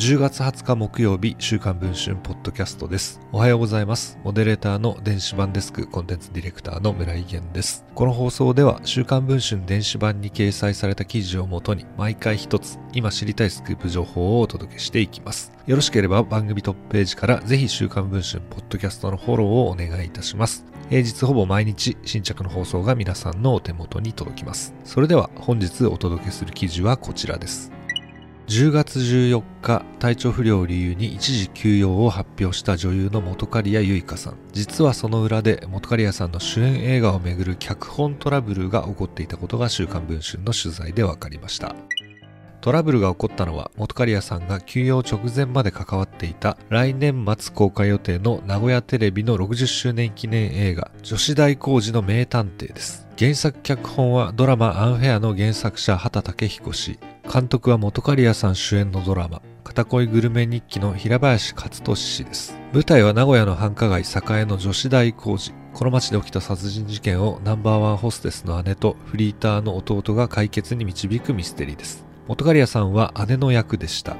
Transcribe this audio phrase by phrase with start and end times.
[0.00, 3.20] 10月20日木曜日、週刊文春ポッドキャストです。
[3.32, 4.18] おはようございます。
[4.24, 7.84] モデレーターの電子版デスクコンテンツディレクターの村井源です。
[7.94, 15.52] この放送では、週刊文春電子版に掲載された記事をもとに、毎回一つ、今知りたいスクープ情報をお届けしていきます。
[15.66, 20.64] よろしければ番組トップページからぜひ週刊文春ポッドキャストのフォローをお願いいたします。
[20.88, 24.72] 平日ほぼ毎日新着の放送が皆さんのお手元に届きます。
[24.82, 27.70] それでは本日お届けする記事はこちらです。
[28.50, 34.38] 10月14日、体調不良を理由に一時休養を発表した女優の本刈谷由香さん。
[34.50, 41.76] 実はその裏で本刈谷さんの主演映画をめぐる脚本トラブルが起こっていたことが週刊文春の取材で分かりました。
[42.60, 53.06] トラブルが起こったのは本刈谷さんが休養直前まで関わっていた来年末公開予定の名古屋テレビの60周年記念映画女子大工事の名探偵です。
[53.16, 56.98] 原作脚本はドラマアンフェアの原作者畑武彦氏、
[57.32, 62.58] 監督は本刈谷さん主演のドラマ、片恋グルメ日記の平林勝利氏です。
[62.72, 65.54] 舞台は名古屋の繁華街栄の女子大工事。
[65.72, 72.04] この町で起きた殺人事件をナンバーワンホステスの姉とフリーターの弟が解決に導くミステリーです。
[72.26, 74.16] 本刈谷さんは姉の役でした。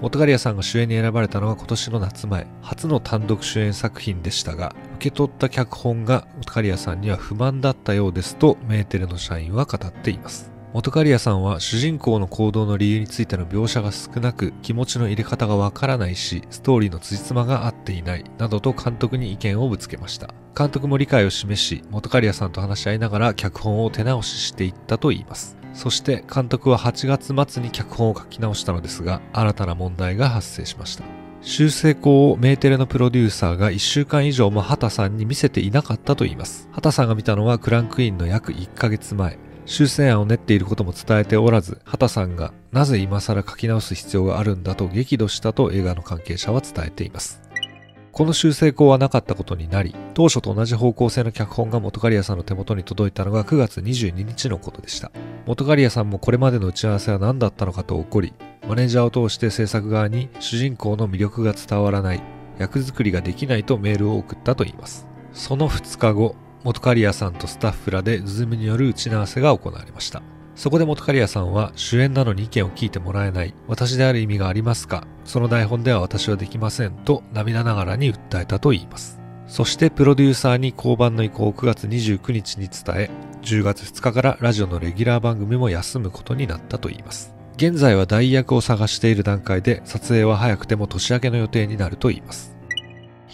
[0.00, 10.53] 本刈谷さんが主演に選ばれたのは今年の夏前、初の単独主演作品でしたが、受け取った脚本が本刈谷さんには不満だったようですとメーテルの社員は語っています。
[10.74, 31.04] 元刈谷さんは主人公の行動の理由についての描写が少なく気持ちの入れ方がわからないしストーリーの辻褄が合っていないなどと監督に意見をぶつけました監督も理解を示し元刈谷さんと話し合いながら脚本を手直ししていったといいますそして監督は8月末に脚本を書き直したのですが新たな問題が発生しました
[31.40, 36.70] 修正稿をメーテレのプロデューサーが1週間以上も畑さんに見せていなかったといいます。
[36.72, 39.36] 畑さんが見たのはクランクインの約1ヶ月前。
[39.66, 47.40] 修正案を練っていることも伝えておらず、畑さんがなぜ今更書き直す必要があるんだと激怒したと映画の関係者は伝えています。
[48.12, 55.10] この修正稿はなかったことになり、当初と同じ方向性の脚本が元刈谷さんの手元に届いたのが9月22日のことでした。
[55.46, 58.32] 元刈谷さんもこれまでの打ち合わせは何だったのかと怒り、
[58.68, 62.22] マネージャーを通して制作側に主人公の魅力が伝わらない、
[62.58, 65.08] 役作りができないとメールを送ったといいます。
[65.32, 70.22] その2日後、元刈谷さんとスタッフらでズームによる打ち合わせが行われました。
[70.56, 73.54] そこで元刈谷さんは主演なのに意見を聞いてもらえない。
[73.68, 75.06] 私である意味がありますか？
[75.24, 76.92] その台本では私はできません。
[76.92, 79.20] と涙ながらに訴えたと言います。
[79.46, 83.10] そしてプロデューサーに交番の意向を9月29日に伝え、
[83.42, 87.34] 10月2日からラジオのレギュラー番組も休むことになったと言います。
[87.56, 92.53] 現在は代役を探している段階で撮影は早くても年明けの予定になると言います。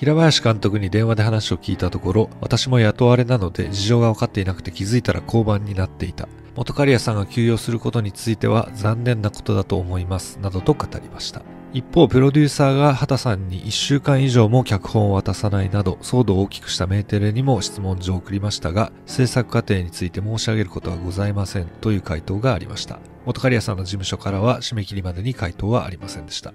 [0.00, 6.26] 平林監督に電話で話を聞いたところ、私も雇われなので事情が分かっていなくて気づいたら交番になっていた。
[6.56, 10.38] 元刈谷さんが休養することについては残念なことだと思います。
[10.40, 11.42] などと語りました。
[11.74, 23.00] 一方、プロデューサーが畑さんに1週間以上も脚本を渡さないなど、騒動を大きくしたメーテレにも質問状を送りましたが、制作過程について申し上げることはございませんという回答がありました。
[23.26, 26.54] 元刈谷さんの事務所からは締め切りまでに回答はありませんでした。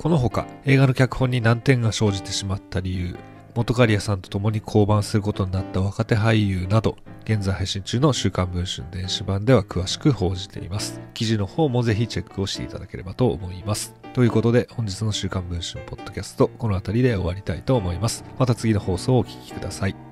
[0.00, 3.18] このほか映画の脚本に難点が生じてしまった理由、
[3.54, 11.02] 元刈谷さんと共に降板することになった若手俳優など、現在配信中の週刊文春電子版では詳しく報じています。
[11.12, 13.94] 記事の方もぜひチェックをしていただければと思います。
[14.14, 18.24] ということで本日の週刊文春ポッドキャスト、この辺りで終わりたいと思います。
[18.38, 20.09] また次の放送をお聴きください。